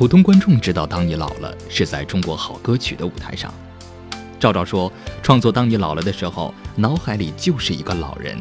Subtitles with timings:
[0.00, 3.52] 普通观众知道《当你老了》是在中国好歌曲的舞台上。
[4.38, 4.90] 赵照说，
[5.22, 8.38] 创作《当你老了》的时候，脑海里就是一个老人，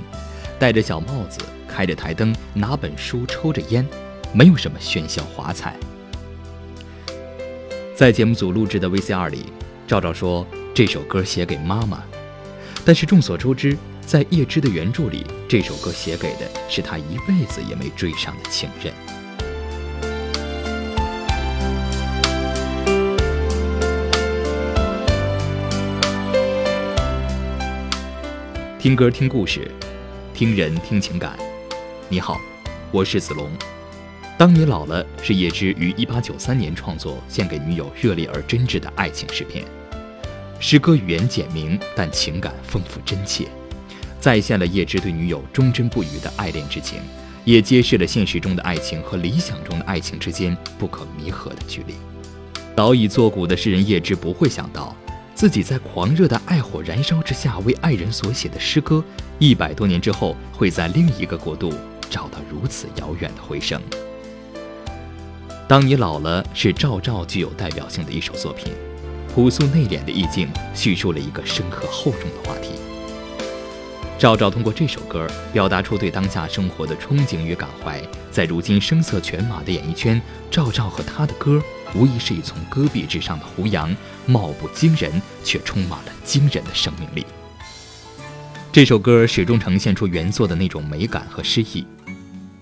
[0.57, 3.85] 戴着小帽子，开着台灯，拿本书，抽着烟，
[4.31, 5.75] 没有什么喧嚣华彩。
[7.93, 9.47] 在节目组录制的 VCR 里，
[9.85, 12.01] 赵照说这首歌写给妈妈，
[12.85, 18.93] 但是众所周知，在叶芝的原著里，这首歌写给的是他一辈子也没追上的情人。
[28.89, 29.69] 听歌听故事，
[30.33, 31.37] 听人听情感。
[32.07, 32.41] 你好，
[32.91, 33.47] 我是子龙。
[34.35, 39.63] 当你老了是叶芝于一八九三年创作，献给女友热烈而真挚的爱情诗篇。
[40.59, 43.47] 诗歌语言简明，但情感丰富真切，
[44.19, 46.99] 再现了叶芝对女友忠贞不渝的爱恋之情，
[47.45, 51.93] 也揭示了现实中的爱情和理想中的爱情之间不可弥合的距离。
[52.75, 54.95] 早已作古的诗人叶芝不会想到。
[55.39, 59.01] 自己在狂热的爱火燃烧之下为爱人所写的诗歌，
[59.37, 61.73] 一百多年之后会在另一个国度
[62.09, 63.81] 找到如此遥远的回声。
[65.65, 68.73] 当你老了，是赵照具有代表性的一首作品，
[69.33, 72.71] 朴素内敛的意境叙述了一个深刻厚重的话题。
[74.17, 81.63] 赵照通过这首歌表达出对当下生活的憧憬与感怀，在如今声色犬马的演艺圈，赵照和他的歌。
[81.95, 83.95] 无疑是一丛戈壁之上的胡杨，
[84.25, 87.25] 貌不惊人，却充满了惊人的生命力。
[88.71, 91.85] 这首歌始终呈现出原作的那种美感和诗意。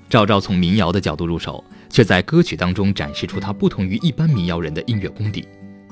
[0.09, 5.45] 赵照从民谣的角度入手，却在歌曲当中展示出他不同于一般民谣人的音乐功底。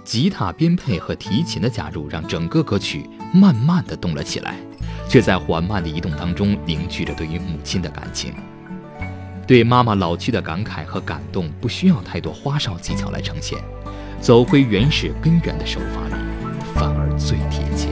[0.06, 4.56] 吉他编配和提琴的加入，让整个歌曲慢慢的动了起来，
[5.09, 8.34] 却在缓慢的移动当中凝聚着对于母亲的感情。
[9.47, 13.59] 对妈妈老去的感慨和感动，不需要太多花哨技巧来呈现，
[14.19, 16.16] 走回原始根源的手法里，
[16.73, 17.89] 反而最贴切。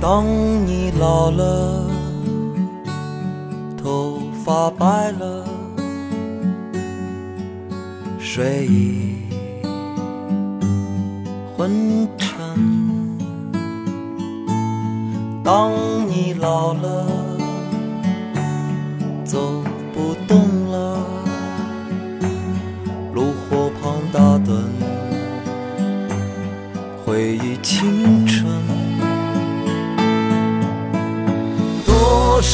[0.00, 0.24] 当
[0.66, 1.90] 你老了，
[3.76, 5.44] 头发白了，
[8.18, 9.16] 睡意
[11.54, 12.34] 昏沉。
[15.44, 15.70] 当
[16.08, 17.06] 你老了，
[19.24, 19.65] 走。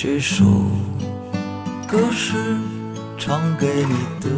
[0.00, 0.44] 这首
[1.88, 2.36] 歌是
[3.18, 4.30] 唱给你的。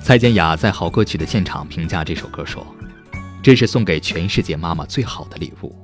[0.00, 2.66] 蔡健雅在好歌曲的现场评价这首歌说
[3.44, 5.76] ：“这是送给全世界妈妈最好的礼物。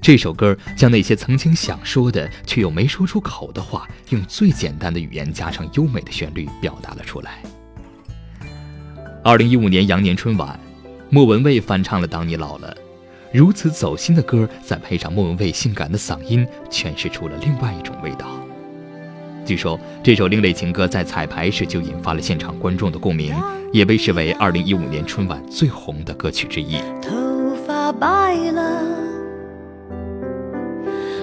[0.00, 7.42] 这首歌将那些曾经想说的却又没说出口的话，用最简单的语言加上优美的旋律表达了出来。”
[9.24, 10.56] 二零一五年羊年春晚，
[11.10, 12.72] 莫文蔚翻唱了《当你老了》，
[13.30, 18.26] 如此走心的歌，再配上莫文蔚性感的嗓音，诠释出了另外一种味道。
[19.44, 23.34] 据说这首另类情歌在彩排时就引发了现场观众的共鸣，
[23.72, 26.78] 也被视为二零一五年春晚最红的歌曲之一。
[27.02, 28.82] 头发白了，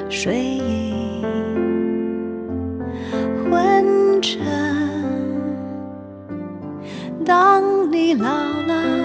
[0.09, 1.23] 睡意
[3.43, 4.43] 昏沉。
[7.23, 9.04] 当你老了，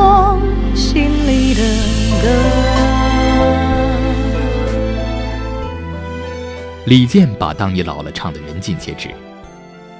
[0.00, 0.38] 我
[0.76, 1.62] 心里的
[2.22, 2.28] 歌。
[6.86, 9.10] 李健把《当你老了》唱得人尽皆知。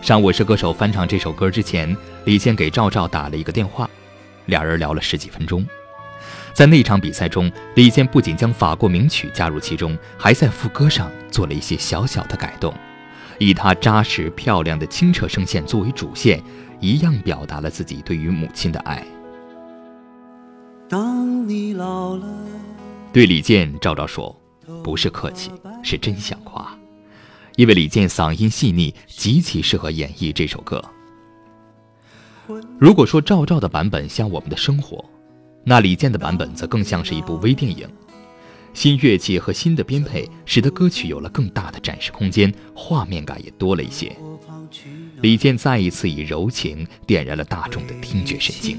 [0.00, 3.90] 上《我是歌手》翻唱这首歌之前，李健给赵照打了一个电话，
[4.46, 5.66] 俩人聊了十几分钟。
[6.52, 12.72] 在那场比赛中，李健不仅将法国名曲加入其中，还在副歌上做了一些小小的改动，
[13.38, 16.40] 以他扎实漂亮的清澈声线作为主线。
[16.80, 19.04] 一样表达了自己对于母亲的爱。
[23.12, 24.36] 对李健，赵照说
[24.82, 25.50] ：“不是客气，
[25.82, 26.76] 是真想夸，
[27.56, 30.82] 因为李健嗓音细腻，极其适合演绎这首歌。
[32.78, 35.04] 如果说赵照的版本像我们的生活，
[35.64, 37.88] 那李健的版本则更像是一部微电影。
[38.74, 44.14] 新乐器和新的编配，使得歌曲有了更大的展示空间，画面感也多了一些。”
[45.20, 48.78] 李健再一次以柔情点燃了大众的听觉神经。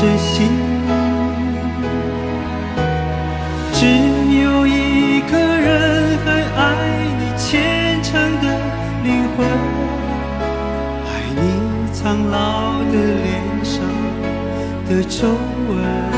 [0.00, 0.48] 真心。
[3.72, 3.86] 只
[4.40, 6.26] 有一个人还
[6.56, 6.62] 爱
[7.18, 8.44] 你虔诚的
[9.02, 9.44] 灵魂，
[11.04, 11.42] 爱你
[11.92, 13.74] 苍老的脸上
[14.88, 15.26] 的皱
[15.68, 16.17] 纹。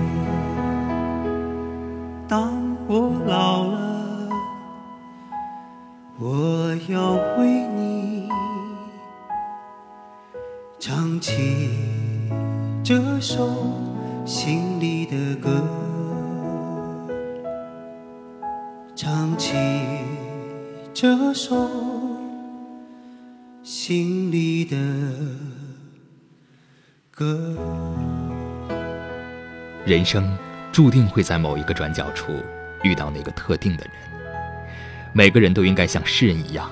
[27.11, 27.53] 歌。
[29.85, 30.35] 人生
[30.71, 32.31] 注定会在某一个转角处
[32.83, 33.93] 遇到那个特定的人。
[35.13, 36.71] 每个人都应该像诗人一样，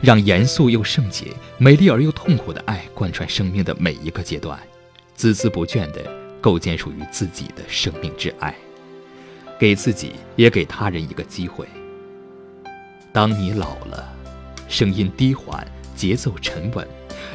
[0.00, 1.26] 让严肃又圣洁、
[1.58, 4.58] 美丽而又痛苦的爱贯穿生命的每一个阶段，
[5.16, 6.00] 孜孜不倦地
[6.40, 8.54] 构建属于自己的生命之爱，
[9.58, 11.66] 给自己也给他人一个机会。
[13.12, 14.14] 当你老了，
[14.68, 15.66] 声音低缓，
[15.96, 16.86] 节奏沉稳，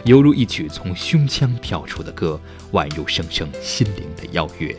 [0.06, 2.40] 犹如一曲从胸腔飘出的歌，
[2.74, 4.76] 宛如声声心灵的邀约。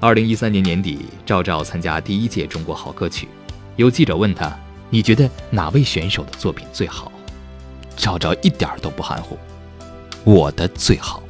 [0.00, 3.28] 二零一三年年底，赵照参加第一届中国好歌曲，
[3.76, 7.12] 有记者问他：“你觉得哪位选手的作品最好？”
[7.94, 9.36] 赵照一点儿都不含糊
[10.24, 11.22] ：“我的最好。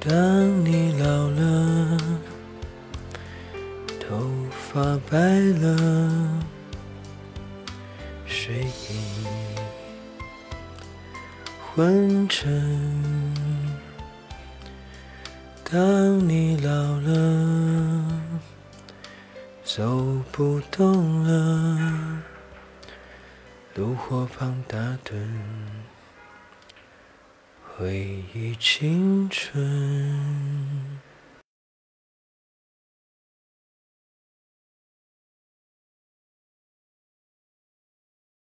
[0.00, 1.98] 当你老了，
[4.00, 4.16] 头
[4.72, 5.18] 发白
[5.60, 6.42] 了，
[8.24, 9.28] 睡意
[11.74, 13.34] 昏沉。
[15.70, 16.70] 当你老
[17.00, 18.20] 了，
[19.62, 22.22] 走不动了，
[23.74, 25.14] 炉火旁打盹，
[27.62, 30.98] 回忆青春。